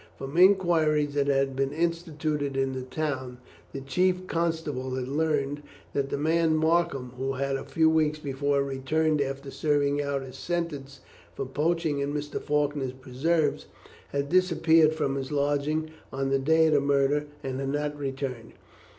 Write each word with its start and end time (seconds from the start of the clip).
From 0.17 0.35
inquiries 0.35 1.13
that 1.13 1.27
had 1.27 1.55
been 1.55 1.71
instituted 1.71 2.57
in 2.57 2.73
the 2.73 2.81
town, 2.81 3.37
the 3.71 3.81
chief 3.81 4.25
constable 4.25 4.95
had 4.95 5.07
learned 5.07 5.61
that 5.93 6.09
the 6.09 6.17
man 6.17 6.55
Markham, 6.57 7.11
who 7.19 7.33
had 7.33 7.55
a 7.55 7.63
few 7.63 7.87
weeks 7.87 8.17
before 8.17 8.63
returned 8.63 9.21
after 9.21 9.51
serving 9.51 10.01
out 10.01 10.23
his 10.23 10.37
sentence 10.39 11.01
for 11.35 11.45
poaching 11.45 11.99
in 11.99 12.15
Mr. 12.15 12.41
Faulkner's 12.41 12.93
preserves, 12.93 13.67
had 14.07 14.27
disappeared 14.29 14.95
from 14.95 15.13
his 15.13 15.31
lodgings 15.31 15.91
on 16.11 16.31
the 16.31 16.39
day 16.39 16.65
of 16.65 16.73
the 16.73 16.81
murder 16.81 17.27
and 17.43 17.59
had 17.59 17.69
not 17.69 17.95
returned. 17.95 18.53